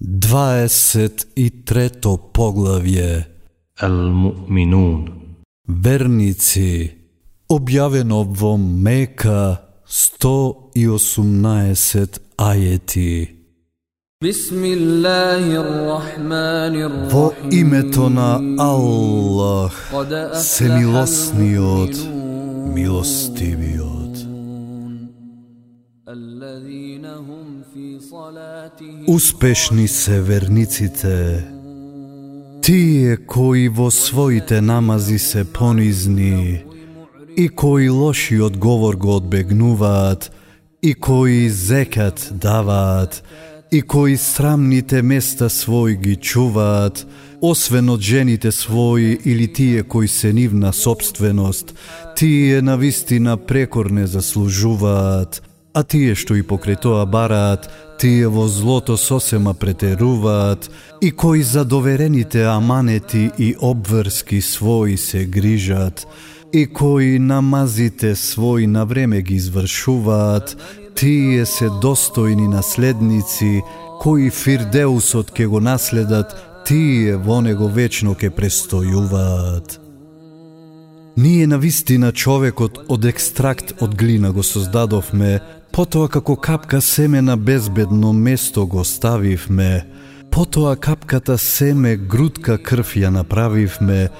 23-то 0.00 2.16
поглавје. 2.32 3.24
Ал-Муминун 3.82 5.18
Верници 5.68 6.90
објавено 7.50 8.24
во 8.24 8.56
Мека 8.56 9.60
118 9.86 12.20
ајети. 12.38 13.28
Во 17.12 17.32
името 17.52 18.08
на 18.08 18.40
Аллах, 18.58 19.92
се 20.34 20.68
милосниот, 20.68 21.96
милостивиот. 22.74 24.18
Успешни 29.06 29.88
се 29.88 30.20
верниците, 30.20 31.44
тие 32.62 33.16
кои 33.16 33.68
во 33.68 33.90
своите 33.90 34.60
намази 34.60 35.18
се 35.18 35.44
понизни 35.44 36.64
и 37.36 37.48
кои 37.48 37.88
лоши 37.88 38.40
одговор 38.40 38.96
го 38.96 39.16
одбегнуваат 39.16 40.30
и 40.82 40.94
кои 40.94 41.50
зекат 41.50 42.28
даваат 42.32 43.22
и 43.72 43.82
кои 43.82 44.16
срамните 44.16 45.02
места 45.02 45.48
свој 45.52 45.98
ги 46.00 46.16
чуваат, 46.16 47.04
освен 47.40 47.90
од 47.92 48.00
жените 48.00 48.50
своји 48.50 49.18
или 49.24 49.48
тие 49.52 49.82
кои 49.82 50.08
се 50.08 50.32
нивна 50.32 50.72
собственост, 50.72 51.74
тие 52.16 52.62
на 52.62 52.76
вистина 52.76 53.36
прекор 53.36 53.90
не 53.90 54.06
заслужуваат, 54.06 55.42
а 55.78 55.84
тие 55.86 56.16
што 56.18 56.34
и 56.34 56.42
покрај 56.42 56.80
тоа 56.82 57.04
бараат, 57.06 57.68
тие 58.02 58.26
во 58.26 58.48
злото 58.50 58.96
сосема 58.98 59.54
претеруваат, 59.54 60.66
и 61.00 61.10
кои 61.10 61.42
за 61.42 61.64
доверените 61.64 62.42
аманети 62.50 63.30
и 63.38 63.54
обврски 63.60 64.40
свои 64.42 64.96
се 64.96 65.24
грижат, 65.24 66.06
и 66.52 66.66
кои 66.66 67.18
намазите 67.18 68.16
свои 68.16 68.66
на 68.66 68.86
време 68.86 69.22
ги 69.22 69.34
извршуваат, 69.34 70.56
тие 70.98 71.46
се 71.46 71.70
достојни 71.70 72.48
наследници, 72.50 73.62
кои 74.02 74.30
Фирдеусот 74.30 75.30
ке 75.30 75.46
го 75.46 75.60
наследат, 75.60 76.34
тие 76.66 77.16
во 77.16 77.38
него 77.40 77.68
вечно 77.68 78.18
ке 78.18 78.34
престојуваат. 78.34 79.87
Ние 81.18 81.46
на 81.46 81.58
вистина 81.58 82.12
човекот 82.12 82.76
од 82.86 83.04
екстракт 83.04 83.72
од 83.82 83.94
глина 83.98 84.28
го 84.30 84.44
создадовме, 84.46 85.40
потоа 85.74 86.06
како 86.06 86.36
капка 86.38 86.78
семе 86.80 87.18
на 87.22 87.34
безбедно 87.36 88.12
место 88.12 88.66
го 88.70 88.84
ставивме, 88.84 89.82
потоа 90.30 90.76
капката 90.76 91.34
семе 91.38 91.96
грудка 91.96 92.54
крв 92.54 92.94
ја 93.02 93.10
направивме, 93.10 94.12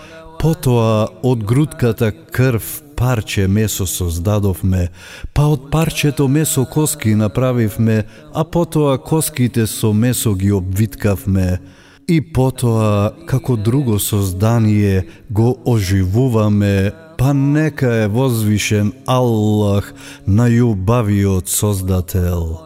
потоа 0.42 1.06
од 1.22 1.46
грудката 1.46 2.10
крв 2.10 2.66
парче 2.98 3.46
месо 3.46 3.86
создадовме, 3.86 4.88
па 5.34 5.46
од 5.54 5.70
парчето 5.70 6.26
месо 6.28 6.66
коски 6.66 7.14
направивме, 7.14 8.08
а 8.34 8.42
потоа 8.42 8.98
коските 8.98 9.70
со 9.70 9.92
месо 9.92 10.34
ги 10.34 10.50
обвиткавме, 10.50 11.60
и 12.08 12.20
потоа, 12.20 13.12
како 13.26 13.56
друго 13.56 13.98
создание, 13.98 15.04
го 15.30 15.56
оживуваме, 15.64 16.92
па 17.18 17.34
нека 17.34 17.92
е 18.04 18.08
возвишен 18.08 18.92
Аллах, 19.06 19.92
најубавиот 20.26 21.48
Создател. 21.48 22.64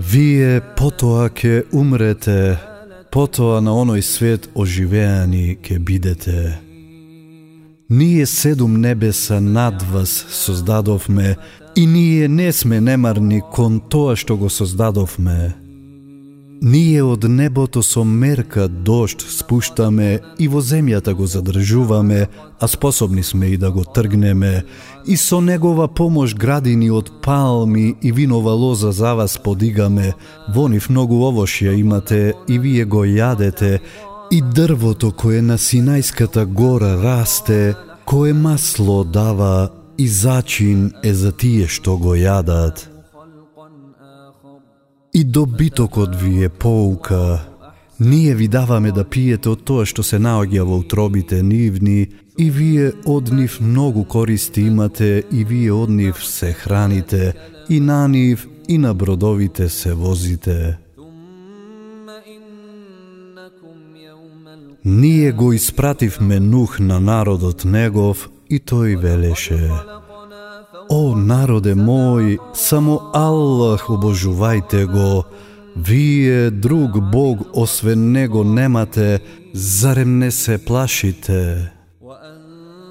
Вие 0.00 0.60
потоа 0.76 1.28
ке 1.30 1.62
умрете, 1.72 2.58
потоа 3.12 3.60
на 3.60 3.76
оној 3.76 4.02
свет 4.02 4.48
оживеани 4.54 5.56
ке 5.62 5.78
бидете. 5.78 6.58
Ние 7.90 8.26
седум 8.26 8.80
небеса 8.80 9.40
над 9.40 9.82
вас 9.82 10.26
создадовме 10.30 11.36
и 11.76 11.86
ние 11.86 12.28
не 12.28 12.52
сме 12.52 12.80
немарни 12.80 13.42
кон 13.52 13.80
тоа 13.80 14.16
што 14.16 14.36
го 14.36 14.50
создадовме. 14.50 15.69
Ние 16.62 17.02
од 17.02 17.24
небото 17.24 17.80
со 17.82 18.02
мерка 18.04 18.66
дошт 18.68 19.22
спуштаме 19.24 20.18
и 20.38 20.48
во 20.48 20.60
земјата 20.60 21.14
го 21.16 21.24
задржуваме, 21.26 22.26
а 22.60 22.68
способни 22.68 23.22
сме 23.22 23.46
и 23.46 23.56
да 23.56 23.70
го 23.70 23.84
тргнеме, 23.84 24.64
и 25.06 25.16
со 25.16 25.40
негова 25.40 25.88
помош 25.88 26.34
градини 26.34 26.90
од 26.90 27.08
палми 27.24 27.94
и 28.02 28.12
винова 28.12 28.52
лоза 28.52 28.92
за 28.92 29.14
вас 29.14 29.38
подигаме, 29.38 30.12
во 30.54 30.68
нив 30.68 30.90
многу 30.90 31.22
овошје 31.30 31.72
имате 31.80 32.34
и 32.48 32.58
вие 32.58 32.84
го 32.84 33.06
јадете, 33.08 33.80
и 34.30 34.42
дрвото 34.42 35.12
кое 35.16 35.40
на 35.42 35.56
Синајската 35.56 36.44
гора 36.44 37.00
расте, 37.00 37.74
кое 38.04 38.34
масло 38.34 39.04
дава 39.04 39.70
и 39.98 40.08
зачин 40.08 40.92
е 41.02 41.14
за 41.14 41.32
тие 41.32 41.68
што 41.68 41.96
го 41.96 42.12
јадат. 42.14 42.89
И 45.14 45.24
добитокот 45.24 46.16
ви 46.16 46.44
е 46.44 46.48
поука. 46.48 47.40
Ние 48.00 48.34
ви 48.34 48.48
даваме 48.48 48.92
да 48.92 49.04
пиете 49.04 49.50
од 49.50 49.64
тоа 49.68 49.84
што 49.84 50.00
се 50.06 50.16
наоѓа 50.16 50.62
во 50.64 50.78
утробите 50.80 51.42
нивни, 51.42 52.08
и 52.38 52.46
вие 52.48 52.92
од 53.04 53.28
нив 53.34 53.58
многу 53.60 54.04
користи 54.04 54.62
имате, 54.70 55.24
и 55.32 55.44
вие 55.44 55.72
од 55.72 55.90
нив 55.90 56.22
се 56.24 56.52
храните, 56.52 57.34
и 57.68 57.80
на 57.80 58.08
нив, 58.08 58.46
и 58.68 58.78
на 58.78 58.94
бродовите 58.94 59.68
се 59.68 59.92
возите. 59.92 60.78
Ние 64.84 65.32
го 65.32 65.52
испративме 65.52 66.40
нух 66.40 66.78
на 66.80 67.00
народот 67.00 67.64
негов, 67.64 68.30
и 68.50 68.58
тој 68.58 68.96
велеше– 68.96 69.70
О, 70.90 71.14
народе 71.14 71.76
мој, 71.78 72.40
само 72.50 72.96
Аллах 73.14 73.86
обожувајте 73.94 74.86
го. 74.90 75.22
Вие 75.76 76.50
друг 76.50 76.98
Бог 77.12 77.46
освен 77.54 78.10
Него 78.12 78.42
немате, 78.44 79.20
зарем 79.54 80.18
не 80.18 80.30
се 80.30 80.58
плашите? 80.58 81.70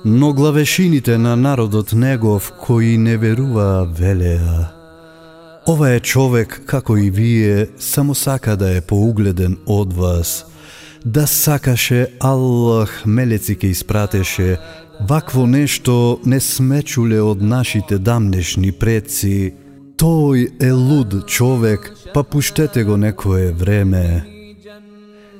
Но 0.05 0.33
главешините 0.33 1.17
на 1.17 1.35
народот 1.35 1.93
Негов, 1.93 2.53
кои 2.61 2.97
не 2.97 3.17
веруваа, 3.17 3.85
велеа. 3.85 4.71
Ова 5.67 5.89
е 5.91 5.99
човек, 5.99 6.61
како 6.65 6.97
и 6.97 7.09
вие, 7.11 7.67
само 7.79 8.15
сака 8.15 8.55
да 8.55 8.77
е 8.77 8.81
поугледен 8.81 9.57
од 9.67 9.93
вас. 9.93 10.45
Да 11.05 11.27
сакаше 11.27 12.07
Аллах 12.19 13.05
мелеци 13.05 13.55
ке 13.55 13.67
испратеше, 13.67 14.57
вакво 14.99 15.47
нешто 15.47 16.19
не 16.25 16.39
смечуле 16.39 17.21
од 17.21 17.41
нашите 17.41 17.99
дамнешни 17.99 18.71
предци. 18.71 19.55
Тој 19.99 20.59
е 20.59 20.71
луд 20.71 21.27
човек, 21.27 21.91
па 22.13 22.23
пуштете 22.23 22.83
го 22.83 22.97
некое 22.97 23.51
време. 23.51 24.23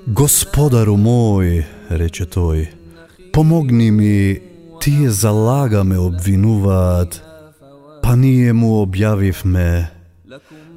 Господару 0.07 0.95
мој, 0.95 1.63
рече 1.91 2.23
тој, 2.23 2.67
помогни 3.31 3.91
ми, 3.91 4.39
тие 4.79 5.11
залагаме 5.11 5.99
обвинуваат, 5.99 7.23
па 8.03 8.15
ние 8.15 8.53
му 8.53 8.79
објавивме. 8.83 9.91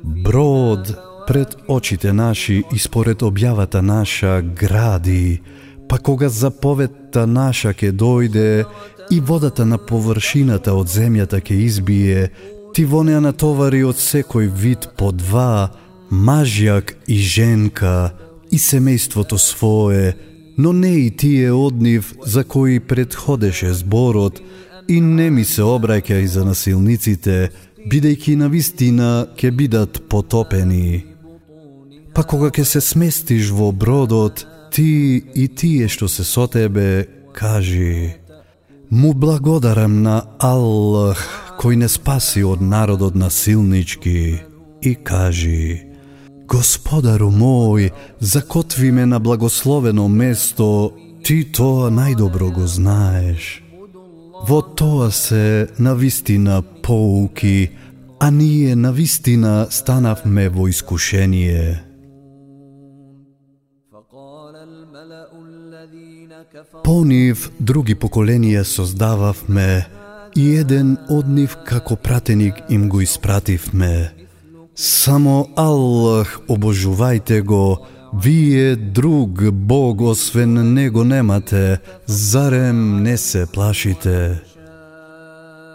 Брод 0.03 1.12
пред 1.27 1.57
очите 1.69 2.13
наши 2.13 2.63
и 2.73 2.79
според 2.79 3.23
објавата 3.23 3.81
наша 3.81 4.43
гради, 4.43 5.41
па 5.89 5.99
кога 5.99 6.29
заповедта 6.29 7.27
наша 7.27 7.75
ке 7.75 7.93
дојде 7.93 8.65
и 9.11 9.21
водата 9.21 9.65
на 9.65 9.79
површината 9.79 10.75
од 10.75 10.89
земјата 10.89 11.41
ке 11.41 11.55
избие, 11.55 12.31
ти 12.75 12.85
во 12.85 13.03
неа 13.05 13.21
натовари 13.21 13.85
од 13.85 14.01
секој 14.01 14.49
вид 14.49 14.89
по 14.97 15.13
два, 15.13 15.73
мажјак 16.11 16.97
и 17.07 17.19
женка, 17.21 18.13
и 18.51 18.57
семејството 18.57 19.39
свое, 19.39 20.17
но 20.57 20.73
не 20.73 21.07
и 21.07 21.11
тие 21.11 21.53
од 21.53 21.83
нив 21.83 22.15
за 22.27 22.45
кои 22.45 22.81
предходеше 22.81 23.73
зборот, 23.73 24.41
и 24.89 25.01
не 25.01 25.31
ми 25.31 25.45
се 25.45 25.63
обраќај 25.63 26.25
за 26.27 26.45
насилниците, 26.45 27.51
бидејќи 27.89 28.37
на 28.37 28.49
вистина 28.49 29.27
ќе 29.37 29.51
бидат 29.51 30.03
потопени. 30.09 31.12
Па 32.15 32.23
кога 32.23 32.51
ќе 32.53 32.65
се 32.65 32.81
сместиш 32.81 33.51
во 33.57 33.73
бродот, 33.73 34.47
ти 34.73 35.23
и 35.35 35.49
тие 35.49 35.89
што 35.89 36.09
се 36.09 36.25
со 36.25 36.47
тебе, 36.47 37.09
кажи 37.33 38.17
Му 38.93 39.15
благодарам 39.15 40.03
на 40.05 40.19
Аллах, 40.39 41.21
кој 41.57 41.81
не 41.81 41.89
спаси 41.89 42.43
од 42.45 42.61
народот 42.61 43.15
насилнички, 43.17 44.43
и 44.83 44.93
кажи 44.95 45.89
Господару 46.45 47.31
мој, 47.33 47.89
закотви 48.21 48.91
ме 48.93 49.07
на 49.07 49.19
благословено 49.19 50.09
место, 50.09 50.93
ти 51.25 51.45
тоа 51.49 51.89
најдобро 51.89 52.51
го 52.53 52.67
знаеш. 52.67 53.63
Во 54.45 54.61
тоа 54.61 55.09
се 55.11 55.69
навистина 55.79 56.61
поуки, 56.83 57.71
а 58.21 58.31
ние 58.31 58.77
навистина 58.77 59.67
станавме 59.71 60.49
во 60.49 60.69
искушение. 60.69 61.92
По 66.85 67.01
нив 67.05 67.47
други 67.61 67.95
поколенија 67.97 68.63
создававме 68.69 69.87
и 70.37 70.43
еден 70.61 70.97
од 71.09 71.29
нив 71.29 71.55
како 71.65 71.97
пратеник 71.97 72.59
им 72.69 72.89
го 72.93 73.01
испративме. 73.01 74.13
Само 74.75 75.49
Аллах 75.57 76.39
обожувајте 76.49 77.41
го, 77.43 77.87
вие 78.13 78.77
друг 78.77 79.51
Бог 79.51 80.01
освен 80.01 80.75
Него 80.75 81.05
немате, 81.05 81.79
зарем 82.07 83.03
не 83.03 83.17
се 83.17 83.47
плашите. 83.47 84.41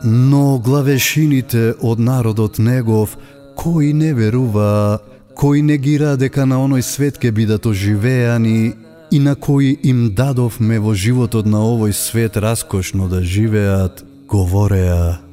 Но 0.04 0.60
главешините 0.60 1.74
од 1.82 2.00
народот 2.00 2.60
негов, 2.60 3.18
кои 3.56 3.94
не 3.94 4.14
верува, 4.14 5.00
кои 5.36 5.62
не 5.62 5.78
ги 5.78 5.98
дека 5.98 6.46
на 6.46 6.62
оној 6.62 6.82
свет 6.82 7.18
ке 7.18 7.32
бидат 7.32 7.66
оживеани 7.66 8.87
и 9.12 9.19
на 9.19 9.36
кои 9.36 9.77
им 9.83 10.13
дадовме 10.15 10.80
во 10.80 10.94
животот 10.94 11.45
на 11.45 11.63
овој 11.63 11.92
свет 11.92 12.38
раскошно 12.38 13.07
да 13.09 13.24
живеат, 13.24 14.04
говореа 14.27 15.27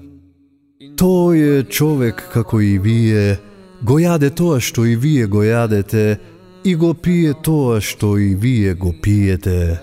Тој 0.95 1.39
е 1.59 1.63
човек 1.65 2.21
како 2.33 2.61
и 2.61 2.79
вие, 2.79 3.39
го 3.83 3.99
јаде 3.99 4.31
тоа 4.31 4.61
што 4.61 4.85
и 4.87 4.95
вие 4.95 5.27
го 5.27 5.43
јадете 5.43 6.19
и 6.65 6.75
го 6.79 6.95
пие 6.95 7.35
тоа 7.35 7.81
што 7.81 8.15
и 8.19 8.35
вие 8.35 8.75
го 8.75 8.95
пиете. 9.03 9.81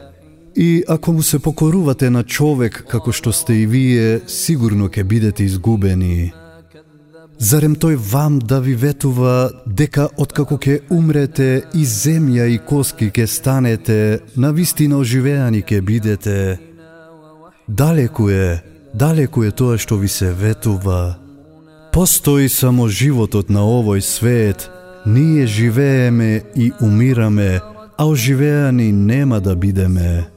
И 0.56 0.84
ако 0.88 1.14
му 1.14 1.24
се 1.24 1.40
покорувате 1.40 2.10
на 2.10 2.24
човек 2.24 2.86
како 2.88 3.12
што 3.12 3.32
сте 3.32 3.54
и 3.64 3.66
вие, 3.66 4.22
сигурно 4.28 4.88
ќе 4.88 5.04
бидете 5.04 5.44
изгубени. 5.44 6.32
Зарем 7.42 7.74
тој 7.74 7.96
вам 7.98 8.38
да 8.40 8.60
ви 8.62 8.76
ветува 8.78 9.50
дека 9.66 10.04
откако 10.22 10.60
ќе 10.62 10.76
умрете 10.94 11.64
и 11.74 11.82
земја 11.90 12.46
и 12.46 12.60
коски 12.62 13.08
ќе 13.10 13.26
станете, 13.26 14.20
на 14.38 14.52
вистина 14.54 15.00
оживеани 15.02 15.64
ќе 15.66 15.80
бидете. 15.82 16.60
Далеку 17.68 18.30
е, 18.30 18.62
далеку 18.94 19.42
е 19.44 19.50
тоа 19.52 19.80
што 19.82 19.98
ви 19.98 20.08
се 20.08 20.30
ветува. 20.38 21.18
Постои 21.92 22.46
само 22.50 22.86
животот 22.88 23.50
на 23.50 23.66
овој 23.66 24.06
свет, 24.06 24.70
ние 25.06 25.48
живееме 25.48 26.44
и 26.56 26.70
умираме, 26.82 27.60
а 27.98 28.06
оживеани 28.06 28.92
нема 28.92 29.42
да 29.42 29.56
бидеме. 29.56 30.30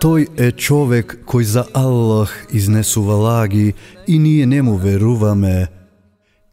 Тој 0.00 0.32
е 0.40 0.48
човек 0.56 1.20
кој 1.28 1.44
за 1.44 1.68
Аллах 1.76 2.32
изнесува 2.56 3.20
лаги 3.20 3.74
и 4.08 4.18
ние 4.18 4.46
не 4.46 4.62
му 4.62 4.80
веруваме. 4.80 5.81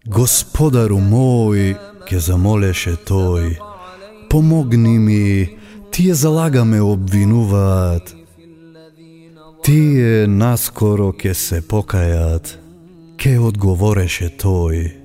Господару 0.10 0.98
мој, 0.98 1.76
ке 2.10 2.18
замолеше 2.18 2.96
тој, 3.06 3.60
помогни 4.30 4.98
ми, 4.98 5.58
тие 5.94 6.14
залагаме 6.18 6.82
обвинуваат. 6.82 8.16
Тие 9.62 10.26
наскоро 10.26 11.12
ке 11.14 11.36
се 11.38 11.62
покајат, 11.62 12.58
ке 13.22 13.38
одговореше 13.38 14.34
тој. 14.34 14.98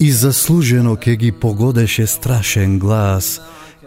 И 0.00 0.12
заслужено 0.12 0.96
ке 0.96 1.16
ги 1.16 1.32
погодеше 1.32 2.06
страшен 2.06 2.78
глас, 2.78 3.40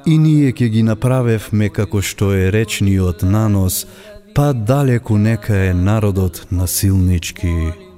и 0.06 0.18
ние 0.18 0.51
ке 0.51 0.69
ги 0.69 0.83
направевме 0.83 1.74
како 1.74 2.06
што 2.06 2.36
е 2.38 2.51
речниот 2.54 3.25
нанос, 3.25 3.88
па 4.36 4.54
далеку 4.54 5.18
нека 5.18 5.57
е 5.57 5.74
народот 5.74 6.45
насилнички. 6.51 7.89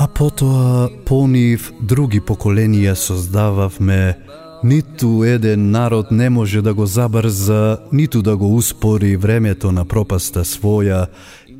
А 0.00 0.06
потоа 0.08 0.88
по 1.04 1.26
нив 1.28 1.66
други 1.84 2.22
поколенија 2.24 2.94
создававме, 2.96 4.16
ниту 4.64 5.10
еден 5.28 5.66
народ 5.70 6.10
не 6.10 6.30
може 6.30 6.62
да 6.62 6.72
го 6.74 6.86
забрза, 6.86 7.78
ниту 7.92 8.22
да 8.22 8.36
го 8.36 8.54
успори 8.56 9.16
времето 9.16 9.72
на 9.72 9.84
пропаста 9.84 10.40
своја, 10.44 11.06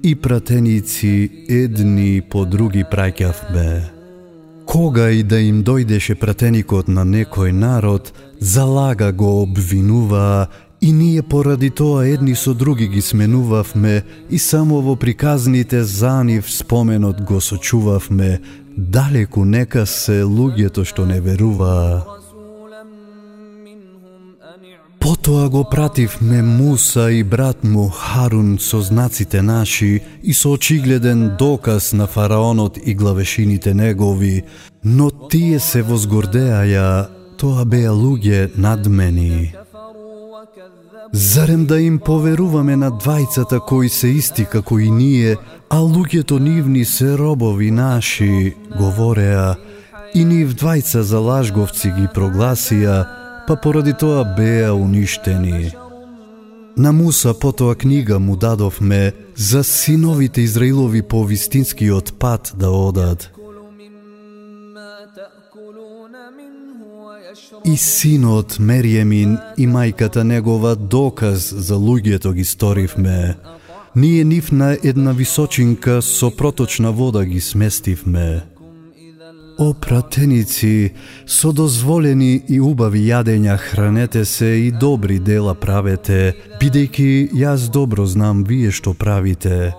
и 0.02 0.14
пратеници 0.16 1.44
едни 1.48 2.22
по 2.30 2.46
други 2.46 2.84
праќавме. 2.84 3.92
Кога 4.64 5.10
и 5.10 5.22
да 5.22 5.36
им 5.40 5.60
дојдеше 5.60 6.16
пратеникот 6.16 6.88
на 6.88 7.04
некој 7.04 7.52
народ, 7.52 8.12
залага 8.40 9.12
го 9.12 9.42
обвинуваа 9.42 10.48
И 10.82 10.92
ние 10.92 11.22
поради 11.22 11.70
тоа 11.70 12.06
едни 12.06 12.34
со 12.34 12.54
други 12.54 12.88
ги 12.88 13.02
сменувавме 13.02 14.02
и 14.30 14.38
само 14.38 14.80
во 14.80 14.96
приказните 14.96 15.84
за 15.84 16.24
нив 16.24 16.48
споменот 16.50 17.20
го 17.20 17.40
сочувавме, 17.40 18.40
далеку 18.76 19.44
нека 19.44 19.84
се 19.86 20.22
луѓето 20.24 20.84
што 20.88 21.04
не 21.04 21.20
веруваа. 21.20 22.20
Потоа 25.00 25.48
го 25.48 25.64
пративме 25.64 26.42
Муса 26.42 27.10
и 27.12 27.24
брат 27.24 27.64
му 27.64 27.88
Харун 27.88 28.58
со 28.58 28.80
знаците 28.80 29.42
наши 29.42 30.00
и 30.22 30.34
со 30.34 30.52
очигледен 30.52 31.36
доказ 31.38 31.92
на 31.92 32.06
фараонот 32.06 32.78
и 32.84 32.94
главешините 32.94 33.74
негови, 33.74 34.42
но 34.84 35.10
тие 35.10 35.60
се 35.60 35.82
возгордеаја, 35.82 37.08
тоа 37.36 37.64
беа 37.64 37.92
луѓе 37.92 38.52
надмени. 38.56 39.59
Зарем 41.12 41.66
да 41.66 41.80
им 41.80 41.98
поверуваме 41.98 42.76
на 42.76 42.90
двајцата 42.90 43.58
кои 43.66 43.88
се 43.88 44.08
исти 44.08 44.44
како 44.44 44.78
и 44.78 44.90
ние, 44.90 45.36
а 45.70 45.78
луѓето 45.78 46.38
нивни 46.38 46.84
се 46.84 47.18
робови 47.18 47.70
наши, 47.70 48.54
говореа, 48.78 49.56
и 50.14 50.24
нив 50.24 50.54
двајца 50.54 51.00
за 51.00 51.18
лажговци 51.18 51.90
ги 51.90 52.06
прогласија, 52.14 53.06
па 53.46 53.56
поради 53.56 53.92
тоа 53.92 54.24
беа 54.36 54.70
уништени. 54.74 55.72
На 56.76 56.92
Муса 56.92 57.34
потоа 57.34 57.74
книга 57.74 58.18
му 58.18 58.36
дадовме 58.36 59.12
за 59.36 59.64
синовите 59.64 60.40
Израилови 60.40 61.02
по 61.02 61.24
вистинскиот 61.24 62.18
пат 62.18 62.52
да 62.56 62.70
одат– 62.70 63.30
И 67.64 67.76
синот 67.76 68.58
Мериемин 68.58 69.38
и 69.56 69.66
мајката 69.66 70.22
негова 70.22 70.74
доказ 70.76 71.52
за 71.52 71.74
луѓето 71.74 72.32
ги 72.32 72.44
сторивме. 72.44 73.36
Ние 73.96 74.24
нив 74.24 74.52
на 74.52 74.78
една 74.84 75.12
височинка 75.12 76.02
со 76.02 76.30
проточна 76.30 76.92
вода 76.92 77.24
ги 77.24 77.40
сместивме. 77.40 78.42
О 79.58 79.74
пратеници, 79.74 80.92
со 81.26 81.52
дозволени 81.52 82.42
и 82.48 82.60
убави 82.60 83.02
јадења 83.04 83.58
хранете 83.58 84.24
се 84.24 84.46
и 84.46 84.70
добри 84.70 85.18
дела 85.18 85.54
правете, 85.54 86.32
бидејќи 86.60 87.34
јас 87.36 87.68
добро 87.68 88.06
знам 88.06 88.44
вие 88.44 88.70
што 88.70 88.94
правите. 88.94 89.74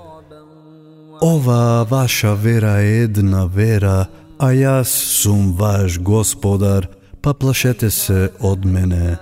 Ова 1.21 1.87
ваша 1.89 2.35
вера 2.35 2.77
е 2.81 3.03
една 3.09 3.45
вера, 3.45 4.05
а 4.37 4.53
јас 4.53 4.93
сум 5.21 5.53
ваш 5.57 5.97
господар, 5.99 6.87
па 7.21 7.33
плашете 7.33 7.89
се 7.91 8.29
од 8.39 8.65
мене. 8.65 9.17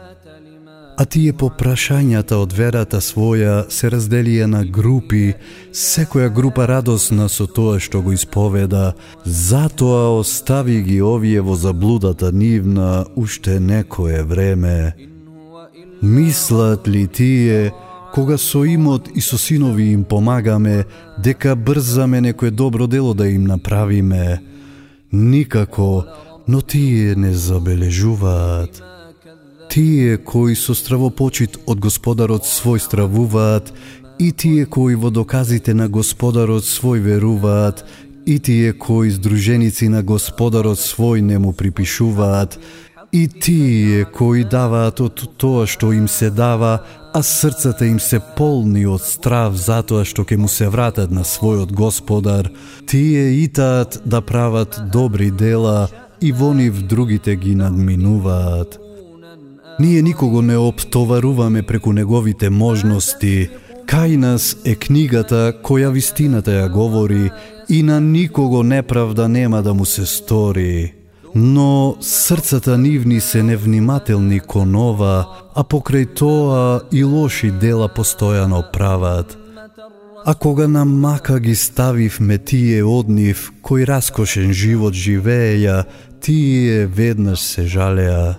А 0.99 1.05
тие 1.07 1.31
попрашањата 1.31 2.35
од 2.43 2.51
верата 2.51 2.99
своја 2.99 3.69
се 3.71 3.87
разделија 3.93 4.49
на 4.51 4.65
групи, 4.67 5.33
секоја 5.71 6.27
група 6.27 6.65
радосна 6.67 7.29
со 7.31 7.47
тоа 7.47 7.79
што 7.79 8.01
го 8.03 8.11
исповеда, 8.11 8.95
затоа 9.23 10.09
остави 10.19 10.81
ги 10.83 10.99
овие 11.01 11.39
во 11.41 11.55
заблудата 11.55 12.31
нивна 12.31 13.05
уште 13.15 13.59
некое 13.59 14.23
време. 14.23 14.95
Мислат 16.01 16.87
ли 16.87 17.07
тие, 17.07 17.71
кога 18.13 18.37
со 18.37 18.65
имот 18.65 19.07
и 19.15 19.21
со 19.21 19.37
синови 19.37 19.93
им 19.93 20.03
помагаме, 20.03 20.83
дека 21.17 21.55
брзаме 21.55 22.21
некое 22.21 22.51
добро 22.51 22.87
дело 22.87 23.13
да 23.13 23.27
им 23.27 23.43
направиме? 23.43 24.41
Никако, 25.11 26.05
но 26.49 26.61
тие 26.61 27.15
не 27.15 27.33
забележуваат. 27.33 28.83
Тие 29.69 30.17
кои 30.17 30.55
со 30.55 30.73
стравопочит 30.73 31.59
од 31.69 31.77
Господарот 31.77 32.47
свој 32.49 32.81
стравуваат, 32.81 33.69
и 34.17 34.31
тие 34.33 34.65
кои 34.65 34.95
во 34.97 35.11
доказите 35.13 35.77
на 35.77 35.85
Господарот 35.85 36.65
свој 36.65 37.05
веруваат, 37.05 37.85
и 38.25 38.39
тие 38.39 38.73
кои 38.73 39.13
здруженици 39.13 39.91
на 39.93 40.01
Господарот 40.01 40.81
свој 40.81 41.21
не 41.21 41.37
му 41.37 41.53
припишуваат, 41.53 42.57
и 43.13 43.27
тие 43.27 44.09
кои 44.09 44.41
даваат 44.41 45.05
од 45.05 45.21
тоа 45.37 45.69
што 45.69 45.93
им 45.93 46.09
се 46.09 46.33
дава, 46.33 46.81
а 47.13 47.21
срцата 47.21 47.85
им 47.85 48.01
се 48.01 48.17
полни 48.37 48.89
од 48.89 49.05
страв 49.05 49.53
затоа 49.53 50.01
што 50.01 50.25
ќе 50.25 50.41
му 50.41 50.49
се 50.49 50.65
вратат 50.65 51.13
на 51.13 51.21
својот 51.21 51.69
Господар, 51.77 52.49
тие 52.89 53.37
итаат 53.45 54.01
да 54.01 54.25
прават 54.25 54.81
добри 54.89 55.29
дела 55.29 56.08
и 56.21 56.31
во 56.31 56.53
нив 56.53 56.81
другите 56.81 57.35
ги 57.35 57.55
надминуваат. 57.55 58.79
Ние 59.79 60.01
никого 60.01 60.41
не 60.41 60.57
оптоваруваме 60.57 61.63
преку 61.63 61.93
неговите 61.93 62.49
можности. 62.49 63.49
Кај 63.87 64.17
нас 64.17 64.57
е 64.65 64.75
книгата 64.75 65.53
која 65.63 65.89
вистината 65.89 66.51
ја 66.51 66.69
говори 66.69 67.31
и 67.69 67.83
на 67.83 67.99
никого 68.01 68.63
неправда 68.63 69.27
нема 69.27 69.61
да 69.61 69.73
му 69.73 69.85
се 69.85 70.05
стори. 70.05 70.99
но 71.35 71.95
срцата 72.01 72.77
нивни 72.77 73.19
се 73.19 73.43
невнимателни 73.43 74.39
кон 74.39 74.75
ова, 74.75 75.27
а 75.55 75.63
покрај 75.63 76.07
тоа 76.15 76.81
и 76.91 77.03
лоши 77.03 77.51
дела 77.51 77.89
постојано 77.89 78.71
прават. 78.73 79.37
А 80.25 80.35
кога 80.35 80.67
на 80.67 80.85
мака 80.85 81.39
ги 81.39 81.55
ставивме 81.55 82.37
тие 82.37 82.83
од 82.83 83.09
нив, 83.09 83.49
кој 83.63 83.85
раскошен 83.87 84.53
живот 84.53 84.93
живееја, 84.93 85.85
тие 86.21 86.85
веднаш 86.85 87.39
се 87.39 87.63
жалеа. 87.65 88.37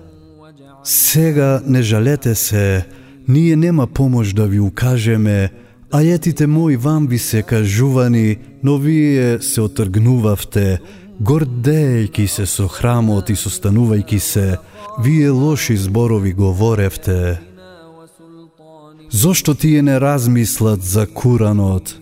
Сега 0.85 1.63
не 1.67 1.83
жалете 1.83 2.35
се, 2.35 2.85
ние 3.29 3.57
нема 3.57 3.87
помош 3.87 4.33
да 4.33 4.47
ви 4.47 4.61
укажеме, 4.61 5.51
а 5.93 6.03
етите 6.03 6.47
мои 6.47 6.77
вам 6.77 7.07
ви 7.07 7.19
се 7.19 7.43
кажувани, 7.43 8.37
но 8.63 8.79
вие 8.79 9.43
се 9.43 9.61
отргнувавте, 9.61 10.79
гордејки 11.21 12.27
се 12.27 12.47
со 12.47 12.69
храмот 12.69 13.31
и 13.31 13.37
состанувајки 13.37 14.19
се, 14.19 14.57
вие 15.05 15.31
лоши 15.31 15.77
зборови 15.77 16.33
говоревте. 16.33 17.50
Зошто 19.11 19.55
тие 19.55 19.83
не 19.83 20.01
размислат 20.01 20.83
за 20.83 21.07
Куранот? 21.07 21.97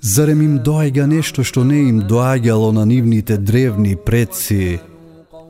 Зарем 0.00 0.42
им 0.42 0.58
доаѓа 0.58 1.06
нешто 1.06 1.44
што 1.44 1.64
не 1.64 1.88
им 1.88 2.02
доаѓало 2.02 2.72
на 2.72 2.86
нивните 2.86 3.36
древни 3.36 3.96
предци? 3.96 4.80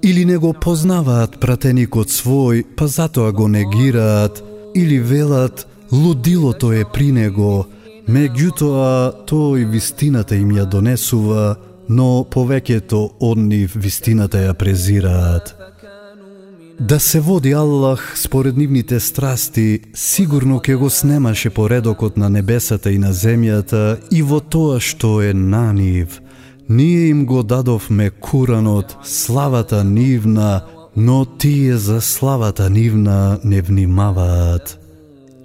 Или 0.02 0.24
не 0.24 0.36
го 0.36 0.52
познаваат 0.52 1.38
пратеникот 1.40 2.08
свој, 2.08 2.64
па 2.76 2.88
затоа 2.88 3.32
го 3.32 3.48
негираат, 3.48 4.42
или 4.74 4.98
велат, 4.98 5.66
лудилото 5.92 6.72
е 6.72 6.84
при 6.84 7.12
него, 7.12 7.66
Меѓутоа, 8.08 9.24
тој 9.30 9.62
вистината 9.70 10.34
им 10.34 10.50
ја 10.50 10.64
донесува, 10.66 11.54
но 11.88 12.24
повеќето 12.26 12.98
од 13.22 13.38
нив 13.38 13.76
вистината 13.78 14.40
ја 14.42 14.54
презираат. 14.58 15.54
Да 16.82 17.00
се 17.00 17.20
води 17.20 17.52
Аллах 17.52 18.12
според 18.18 18.56
нивните 18.56 19.00
страсти, 19.00 19.80
сигурно 19.94 20.58
ќе 20.58 20.74
го 20.74 20.88
снемаше 20.90 21.50
поредокот 21.54 22.16
на 22.16 22.26
небесата 22.26 22.90
и 22.90 22.98
на 22.98 23.12
земјата 23.14 24.00
и 24.10 24.18
во 24.22 24.40
тоа 24.42 24.80
што 24.82 25.20
е 25.22 25.30
на 25.30 25.70
нив. 25.72 26.18
Ние 26.68 27.06
им 27.14 27.22
го 27.26 27.42
дадовме 27.42 28.10
Куранот, 28.10 28.96
славата 29.04 29.84
нивна, 29.84 30.66
но 30.96 31.24
тие 31.24 31.76
за 31.76 32.00
славата 32.00 32.70
нивна 32.70 33.38
не 33.44 33.62
внимаваат. 33.62 34.78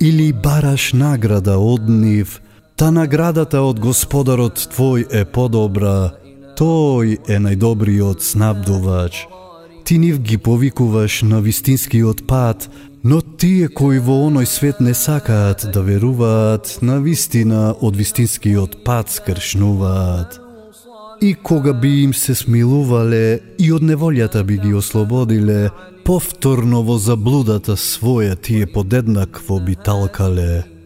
Или 0.01 0.33
бараш 0.33 0.93
награда 0.93 1.57
од 1.57 1.89
нив, 1.89 2.41
Та 2.75 2.91
наградата 2.91 3.61
од 3.61 3.79
Господарот 3.79 4.57
Твој 4.73 5.05
е 5.13 5.25
подобра, 5.25 6.17
Тој 6.57 7.17
е 7.29 7.37
најдобриот 7.37 8.25
снабдувач. 8.25 9.27
Ти 9.87 9.97
нив 9.97 10.19
ги 10.19 10.37
повикуваш 10.37 11.21
на 11.21 11.41
вистинскиот 11.41 12.27
пат, 12.27 12.69
но 13.03 13.21
тие 13.21 13.69
кои 13.71 14.01
во 14.03 14.17
оној 14.27 14.43
свет 14.43 14.81
не 14.83 14.91
сакаат 14.91 15.63
да 15.71 15.79
веруваат, 15.79 16.83
на 16.83 16.99
вистина 16.99 17.71
од 17.71 17.95
вистинскиот 17.95 18.83
пат 18.83 19.07
скршнуваат. 19.15 20.41
И 21.21 21.33
кога 21.33 21.71
би 21.73 22.03
им 22.03 22.13
се 22.13 22.35
смилувале 22.35 23.39
и 23.63 23.71
од 23.71 23.79
неволјата 23.79 24.43
би 24.43 24.59
ги 24.59 24.75
ослободиле, 24.75 25.71
повторно 26.03 26.83
во 26.83 26.99
заблудата 26.99 27.79
своја 27.79 28.35
тие 28.35 28.67
подеднакво 28.67 29.63
би 29.63 29.79
талкале. 29.79 30.76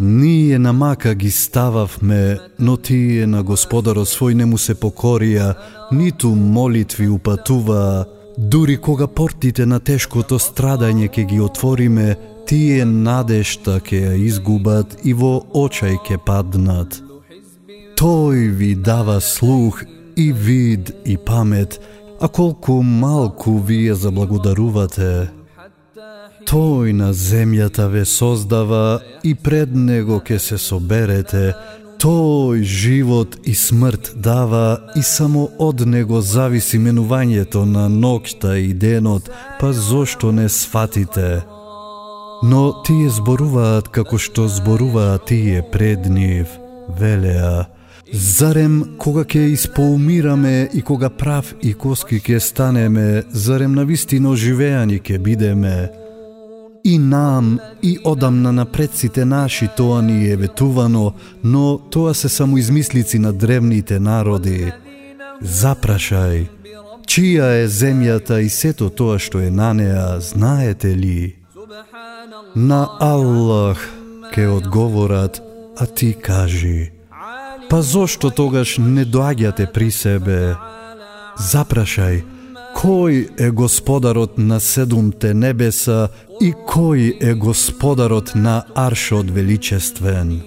Ние 0.00 0.58
на 0.58 0.72
мака 0.72 1.14
ги 1.14 1.30
стававме, 1.30 2.38
но 2.58 2.76
тие 2.76 3.26
на 3.26 3.42
Господарот 3.42 4.08
свој 4.08 4.32
не 4.32 4.46
му 4.48 4.56
се 4.56 4.72
покорија, 4.72 5.52
ниту 5.92 6.30
молитви 6.32 7.08
упатуваа, 7.08 8.06
дури 8.38 8.78
кога 8.80 9.06
портите 9.06 9.66
на 9.66 9.76
тешкото 9.76 10.38
страдање 10.40 11.10
ќе 11.12 11.24
ги 11.28 11.40
отвориме, 11.44 12.16
тие 12.48 12.84
надешта 12.88 13.76
ќе 13.76 14.00
ја 14.06 14.14
изгубат 14.24 14.96
и 15.04 15.12
во 15.12 15.44
очај 15.52 16.00
ќе 16.00 16.16
паднат. 16.24 16.96
Тој 18.00 18.48
ви 18.56 18.74
дава 18.74 19.20
слух 19.20 19.84
и 20.16 20.32
вид 20.32 20.94
и 21.04 21.18
памет, 21.20 21.76
а 22.20 22.28
колку 22.28 22.80
малку 22.82 23.58
вие 23.58 23.94
заблагодарувате. 23.94 25.39
Тој 26.46 26.92
на 26.92 27.12
земјата 27.12 27.88
ве 27.92 28.04
создава 28.04 29.00
и 29.22 29.34
пред 29.34 29.74
него 29.74 30.20
ке 30.20 30.38
се 30.38 30.58
соберете. 30.58 31.54
Тој 32.00 32.62
живот 32.62 33.36
и 33.44 33.54
смрт 33.54 34.12
дава 34.16 34.80
и 34.96 35.02
само 35.02 35.48
од 35.58 35.86
него 35.86 36.20
зависи 36.20 36.78
менувањето 36.78 37.64
на 37.64 37.88
ноќта 37.88 38.56
и 38.56 38.72
денот, 38.72 39.30
па 39.60 39.72
зошто 39.72 40.32
не 40.32 40.48
сватите? 40.48 41.42
Но 42.42 42.62
тие 42.86 43.10
зборуваат 43.10 43.88
како 43.88 44.16
што 44.18 44.48
зборуваат 44.48 45.28
тие 45.28 45.60
пред 45.72 46.08
нив, 46.08 46.48
велеа, 46.88 47.68
Зарем 48.12 48.96
кога 48.98 49.22
ќе 49.22 49.52
испоумираме 49.54 50.68
и 50.74 50.80
кога 50.82 51.10
прав 51.14 51.52
и 51.62 51.74
коски 51.78 52.18
ќе 52.18 52.40
станеме, 52.42 53.22
зарем 53.30 53.76
на 53.78 53.84
вистино 53.86 54.34
живеани 54.34 54.98
ќе 54.98 55.18
бидеме, 55.22 55.90
И 56.84 56.98
нам, 56.98 57.58
и 57.82 57.98
одамна 58.04 58.52
на 58.52 58.64
предците 58.64 59.24
наши 59.24 59.68
тоа 59.76 60.02
ни 60.02 60.30
е 60.30 60.36
ветувано, 60.36 61.12
но 61.44 61.78
тоа 61.78 62.14
се 62.14 62.28
само 62.28 62.58
измислици 62.58 63.18
на 63.18 63.32
древните 63.32 64.00
народи. 64.00 64.72
Запрашај, 65.42 66.48
чија 67.08 67.64
е 67.64 67.68
земјата 67.68 68.40
и 68.40 68.48
сето 68.48 68.90
тоа 68.90 69.18
што 69.18 69.40
е 69.40 69.50
на 69.50 69.72
неа, 69.74 70.20
знаете 70.20 70.96
ли? 70.96 71.36
На 72.56 72.88
Аллах 73.00 73.80
ке 74.32 74.46
одговорат, 74.46 75.42
а 75.76 75.86
ти 75.86 76.14
кажи. 76.14 76.92
Па 77.70 77.82
зошто 77.82 78.30
тогаш 78.30 78.78
не 78.78 79.04
доаѓате 79.04 79.72
при 79.72 79.90
себе? 79.90 80.56
Запрашај, 81.38 82.24
Кој 82.76 83.28
е 83.38 83.50
господарот 83.50 84.38
на 84.38 84.60
седумте 84.60 85.34
небеса 85.34 86.08
и 86.40 86.52
кој 86.52 87.16
е 87.20 87.34
господарот 87.34 88.34
на 88.34 88.64
аршот 88.74 89.30
величествен? 89.30 90.40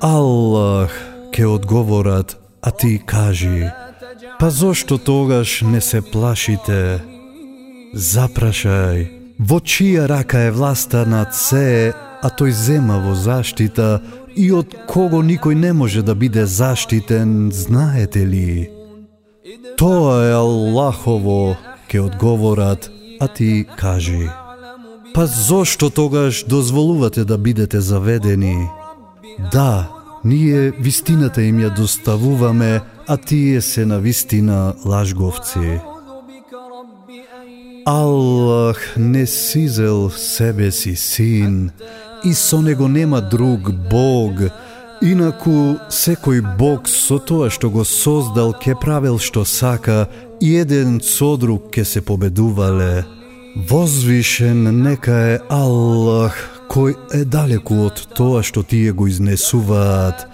Аллах 0.00 0.90
ке 1.32 1.46
одговорат, 1.46 2.36
а 2.62 2.70
ти 2.70 3.00
кажи, 3.06 3.70
па 4.38 4.50
зошто 4.50 4.98
тогаш 4.98 5.62
не 5.62 5.80
се 5.80 6.00
плашите? 6.02 7.00
Запрашај, 7.94 9.06
во 9.38 9.60
чија 9.60 10.08
рака 10.10 10.48
е 10.48 10.50
власта 10.50 11.06
над 11.06 11.34
се, 11.34 11.94
а 12.22 12.28
тој 12.30 12.50
зема 12.50 12.98
во 12.98 13.14
заштита 13.14 14.00
и 14.34 14.50
од 14.50 14.74
кого 14.90 15.22
никој 15.22 15.54
не 15.54 15.72
може 15.72 16.02
да 16.02 16.14
биде 16.14 16.46
заштитен, 16.46 17.50
знаете 17.54 18.26
ли? 18.26 18.73
Тоа 19.76 20.24
е 20.24 20.32
Аллахово, 20.32 21.56
ке 21.88 22.00
одговорат, 22.00 22.90
а 23.20 23.28
ти 23.28 23.66
кажи. 23.76 24.28
Па 25.14 25.26
зошто 25.26 25.90
тогаш 25.90 26.44
дозволувате 26.48 27.24
да 27.24 27.38
бидете 27.38 27.80
заведени? 27.80 28.68
Да, 29.52 29.88
ние 30.24 30.70
вистината 30.70 31.42
им 31.42 31.60
ја 31.60 31.76
доставуваме, 31.76 32.80
а 33.06 33.16
тие 33.16 33.60
се 33.60 33.86
на 33.86 33.98
вистина 33.98 34.74
лажговци. 34.84 35.80
Аллах 37.86 38.96
не 38.96 39.26
сизел 39.26 40.10
себе 40.10 40.70
си 40.70 40.96
син, 40.96 41.70
и 42.24 42.34
со 42.34 42.62
него 42.62 42.88
нема 42.88 43.20
друг 43.20 43.72
Бог, 43.90 44.32
Инаку, 45.02 45.78
секој 45.90 46.40
Бог 46.58 46.86
со 46.88 47.18
тоа 47.18 47.50
што 47.50 47.70
го 47.70 47.82
создал 47.84 48.54
ке 48.54 48.74
правел 48.78 49.18
што 49.18 49.44
сака 49.44 50.06
и 50.40 50.54
еден 50.54 51.00
со 51.00 51.36
друг 51.36 51.70
ке 51.74 51.84
се 51.84 52.00
победувале. 52.00 53.04
Возвишен 53.56 54.82
нека 54.82 55.14
е 55.34 55.40
Аллах, 55.48 56.38
кој 56.70 56.94
е 57.14 57.24
далеку 57.24 57.86
од 57.88 58.00
тоа 58.14 58.42
што 58.42 58.62
тие 58.62 58.92
го 58.92 59.06
изнесуваат, 59.10 60.26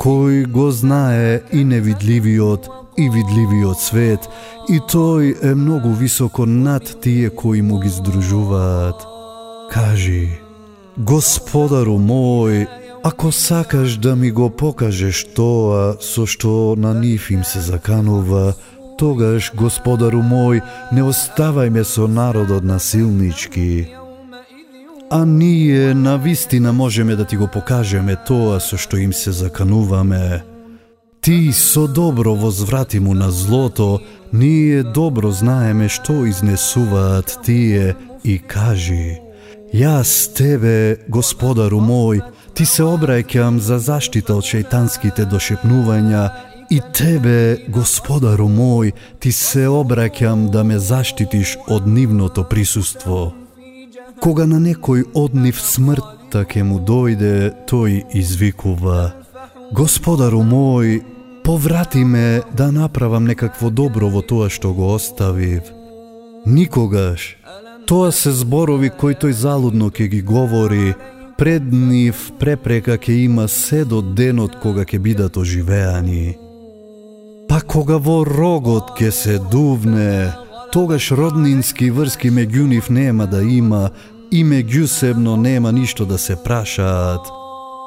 кој 0.00 0.46
го 0.48 0.70
знае 0.72 1.42
и 1.52 1.64
невидливиот 1.64 2.68
и 2.96 3.08
видливиот 3.08 3.80
свет, 3.80 4.28
и 4.68 4.78
тој 4.78 5.36
е 5.40 5.54
многу 5.54 5.92
високо 5.96 6.46
над 6.46 7.00
тие 7.00 7.30
кои 7.30 7.62
му 7.62 7.80
ги 7.80 7.88
здружуваат. 7.88 9.06
Кажи, 9.72 10.28
Господару 10.96 11.96
мој, 11.96 12.81
Ако 13.04 13.32
сакаш 13.32 13.96
да 13.96 14.16
ми 14.16 14.30
го 14.30 14.50
покажеш 14.50 15.24
тоа 15.34 15.96
со 16.00 16.26
што 16.26 16.74
на 16.78 16.94
нив 16.94 17.30
им 17.30 17.42
се 17.44 17.60
заканува, 17.60 18.54
тогаш, 18.98 19.50
Господару 19.58 20.22
мој, 20.22 20.62
не 20.92 21.02
оставај 21.02 21.70
ме 21.70 21.82
со 21.84 22.06
народот 22.06 22.62
насилнички. 22.62 23.90
А 25.10 25.24
ние 25.24 25.94
на 25.94 26.16
вистина 26.16 26.72
можеме 26.72 27.16
да 27.16 27.24
ти 27.24 27.36
го 27.36 27.48
покажеме 27.48 28.16
тоа 28.26 28.60
со 28.60 28.78
што 28.78 28.96
им 28.96 29.12
се 29.12 29.32
закануваме. 29.32 30.44
Ти 31.20 31.52
со 31.52 31.88
добро 31.88 32.34
возврати 32.34 33.00
му 33.00 33.14
на 33.14 33.30
злото 33.30 34.00
Ние 34.32 34.82
добро 34.82 35.30
знаеме 35.30 35.88
што 35.88 36.24
изнесуваат 36.26 37.38
тие 37.44 37.94
и 38.24 38.38
кажи 38.38 39.20
Јас 39.72 40.34
тебе, 40.36 41.00
Господару 41.08 41.80
мој, 41.80 42.20
ти 42.54 42.66
се 42.66 42.82
обраќам 42.82 43.58
за 43.58 43.78
заштита 43.78 44.34
од 44.36 44.44
шејтанските 44.44 45.24
дошепнувања 45.28 46.24
и 46.70 46.80
тебе, 46.92 47.58
Господару 47.68 48.48
мој, 48.48 48.92
ти 49.20 49.32
се 49.32 49.66
обраќам 49.68 50.48
да 50.50 50.64
ме 50.64 50.78
заштитиш 50.78 51.56
од 51.68 51.86
нивното 51.86 52.44
присуство. 52.44 53.32
Кога 54.20 54.46
на 54.46 54.60
некој 54.60 55.04
од 55.14 55.34
нив 55.34 55.60
смртта 55.60 56.44
ке 56.44 56.62
му 56.62 56.78
дојде, 56.80 57.52
тој 57.68 58.04
извикува 58.14 59.12
Господару 59.72 60.42
мој, 60.44 61.00
поврати 61.44 62.04
ме 62.04 62.42
да 62.56 62.70
направам 62.72 63.24
некакво 63.24 63.70
добро 63.70 64.08
во 64.08 64.22
тоа 64.22 64.50
што 64.50 64.72
го 64.72 64.94
оставив. 64.94 65.62
Никогаш. 66.46 67.36
Тоа 67.86 68.12
се 68.12 68.30
зборови 68.30 68.90
кои 68.90 69.14
тој 69.14 69.32
залудно 69.32 69.90
ке 69.90 70.08
ги 70.08 70.22
говори, 70.22 70.94
пред 71.38 71.72
нив 71.72 72.30
препрека 72.38 72.96
ќе 72.98 73.24
има 73.24 73.48
се 73.48 73.84
до 73.84 74.02
денот 74.02 74.56
кога 74.62 74.84
ќе 74.84 74.98
бидат 74.98 75.36
оживеани. 75.36 76.36
Па 77.48 77.60
кога 77.60 77.98
во 77.98 78.22
рогот 78.24 78.94
ќе 78.98 79.10
се 79.10 79.38
дувне, 79.52 80.32
тогаш 80.72 81.10
роднински 81.12 81.90
врски 81.90 82.30
меѓу 82.30 82.66
нив 82.70 82.88
нема 82.90 83.26
да 83.26 83.42
има 83.42 83.90
и 84.32 84.44
меѓусебно 84.44 85.36
нема 85.36 85.72
ништо 85.72 86.06
да 86.06 86.18
се 86.18 86.36
прашаат. 86.44 87.28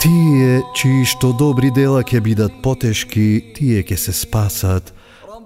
Тие 0.01 0.61
чии 0.75 1.05
што 1.05 1.31
добри 1.33 1.71
дела 1.71 2.03
ќе 2.03 2.21
бидат 2.21 2.61
потешки, 2.61 3.41
тие 3.57 3.81
ќе 3.81 3.97
се 3.97 4.13
спасат, 4.13 4.93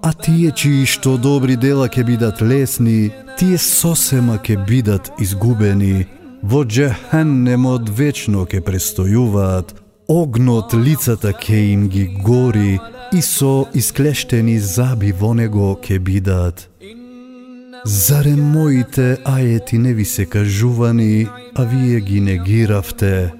а 0.02 0.12
тие 0.12 0.52
чии 0.52 0.84
што 0.84 1.16
добри 1.16 1.56
дела 1.56 1.88
ќе 1.88 2.04
бидат 2.04 2.42
лесни, 2.42 3.10
тие 3.38 3.56
сосема 3.56 4.36
ќе 4.36 4.60
бидат 4.66 5.12
изгубени. 5.18 6.19
Во 6.42 6.64
джехеннемот 6.64 7.88
вечно 7.88 8.46
ке 8.48 8.60
престојуваат, 8.64 9.74
огнот 10.08 10.72
лицата 10.74 11.32
ке 11.32 11.72
им 11.72 11.88
ги 11.88 12.06
гори 12.24 12.80
и 13.12 13.20
со 13.20 13.68
исклештени 13.74 14.58
заби 14.58 15.12
во 15.12 15.34
него 15.34 15.76
ке 15.76 15.98
бидат. 15.98 16.68
Зарем 17.84 18.40
моите 18.40 19.18
ајети 19.24 19.78
не 19.78 19.92
ви 19.94 20.04
се 20.04 20.26
кажувани, 20.26 21.28
а 21.54 21.64
вие 21.64 22.00
ги 22.00 22.20
негиравте? 22.20 23.32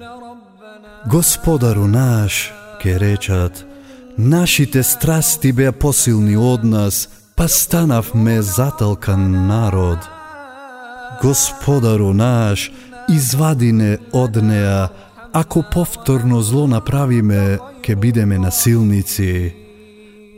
Господару 1.07 1.87
наш, 1.87 2.53
ке 2.81 2.99
речат, 2.99 3.65
нашите 4.17 4.83
страсти 4.83 5.51
беа 5.51 5.71
посилни 5.71 6.37
од 6.37 6.63
нас, 6.63 7.09
па 7.35 7.47
станавме 7.47 8.41
заталкан 8.41 9.47
народ. 9.47 9.99
Господару 11.21 12.13
наш, 12.13 12.71
извади 13.09 13.71
не 13.71 13.97
од 14.13 14.35
неа, 14.35 14.89
ако 15.33 15.63
повторно 15.71 16.41
зло 16.41 16.67
направиме, 16.67 17.57
ке 17.81 17.95
бидеме 17.95 18.37
насилници. 18.37 19.53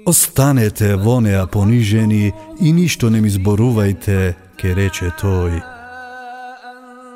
Останете 0.06 0.96
во 0.96 1.20
неа 1.22 1.48
понижени 1.48 2.34
и 2.62 2.74
ништо 2.74 3.10
не 3.10 3.22
ми 3.22 3.32
зборувајте, 3.32 4.36
ке 4.60 4.76
рече 4.76 5.12
тој. 5.20 5.64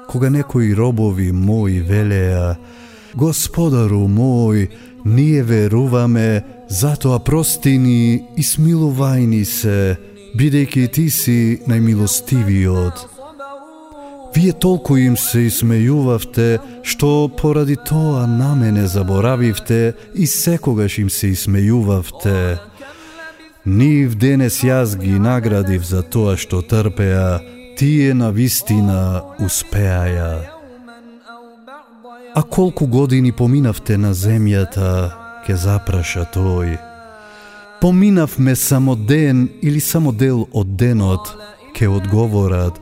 Кога 0.08 0.30
некои 0.30 0.76
робови 0.76 1.32
мои 1.32 1.82
велеа, 1.82 2.56
Господару 3.14 4.08
мој, 4.08 4.70
ние 5.06 5.44
веруваме, 5.44 6.44
затоа 6.70 7.20
прости 7.20 7.78
ни 7.78 8.24
и 8.38 8.44
смилувај 8.44 9.26
ни 9.26 9.44
се, 9.46 9.98
бидејќи 10.38 10.88
ти 10.92 11.10
си 11.10 11.40
најмилостивиот. 11.68 13.17
Вие 14.36 14.54
толку 14.54 14.98
им 14.98 15.18
се 15.18 15.48
исмејувавте, 15.48 16.60
што 16.84 17.30
поради 17.30 17.76
тоа 17.76 18.28
на 18.28 18.56
мене 18.56 18.88
заборавивте 18.88 19.94
и 20.16 20.28
секогаш 20.28 20.98
им 20.98 21.10
се 21.10 21.32
исмејувавте. 21.34 22.60
Нив 23.66 24.16
денес 24.16 24.62
јас 24.64 24.96
ги 24.96 25.20
наградив 25.20 25.84
за 25.84 26.04
тоа 26.04 26.38
што 26.38 26.62
трпеа, 26.62 27.42
тие 27.78 28.14
на 28.14 28.30
вистина 28.32 29.24
успеаја. 29.40 30.48
А 32.36 32.42
колку 32.44 32.88
години 32.88 33.32
поминавте 33.32 33.98
на 33.98 34.14
земјата, 34.14 35.12
ке 35.46 35.56
запраша 35.56 36.28
тој. 36.34 36.78
Поминавме 37.82 38.56
само 38.56 38.96
ден 38.96 39.50
или 39.62 39.80
само 39.80 40.12
дел 40.12 40.48
од 40.54 40.76
денот, 40.78 41.34
ке 41.74 41.90
одговорат, 41.90 42.80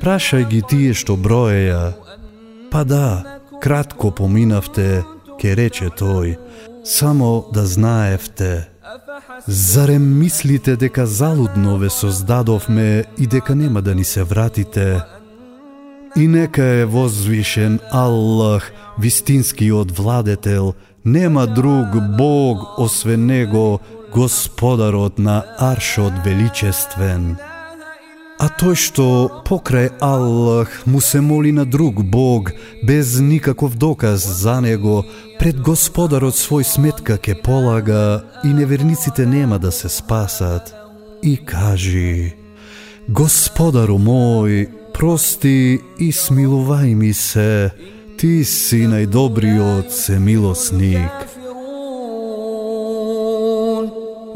прашај 0.00 0.48
ги 0.48 0.62
тие 0.62 0.94
што 0.94 1.16
броеја. 1.16 1.94
Па 2.70 2.84
да, 2.84 3.40
кратко 3.62 4.10
поминавте, 4.10 5.04
ке 5.40 5.54
рече 5.56 5.90
тој, 5.90 6.36
само 6.84 7.46
да 7.52 7.66
знаевте. 7.66 8.68
Зарем 9.46 10.18
мислите 10.18 10.76
дека 10.76 11.06
залудно 11.06 11.78
ве 11.78 11.90
создадовме 11.90 13.04
и 13.18 13.26
дека 13.26 13.54
нема 13.54 13.82
да 13.82 13.94
ни 13.94 14.04
се 14.04 14.22
вратите? 14.22 15.02
И 16.16 16.26
нека 16.26 16.64
е 16.64 16.84
возвишен 16.84 17.80
Аллах, 17.92 18.72
вистинскиот 18.98 19.96
владетел, 19.96 20.74
нема 21.04 21.46
друг 21.46 21.86
Бог 22.16 22.78
освен 22.78 23.26
Него, 23.26 23.80
Господарот 24.14 25.18
на 25.18 25.44
Аршот 25.58 26.12
величествен. 26.24 27.36
А 28.38 28.46
тој 28.46 28.76
што 28.78 29.04
покрај 29.42 29.88
Аллах 29.98 30.70
му 30.86 31.00
се 31.02 31.18
моли 31.20 31.50
на 31.52 31.64
друг 31.66 32.04
Бог, 32.06 32.52
без 32.86 33.18
никаков 33.18 33.74
доказ 33.74 34.22
за 34.22 34.60
него, 34.60 35.02
пред 35.38 35.58
Господарот 35.58 36.38
свој 36.38 36.62
сметка 36.62 37.18
ке 37.18 37.34
полага 37.34 38.22
и 38.44 38.54
неверниците 38.54 39.26
нема 39.26 39.58
да 39.58 39.72
се 39.72 39.88
спасат. 39.88 40.70
И 41.22 41.34
кажи, 41.36 42.34
Господару 43.08 43.98
мој, 43.98 44.68
прости 44.94 45.80
и 45.98 46.12
смилувај 46.12 46.94
ми 46.94 47.10
се, 47.14 47.74
ти 48.18 48.44
си 48.44 48.86
најдобриот 48.86 49.90
се 49.90 50.18
милосник. 50.18 51.37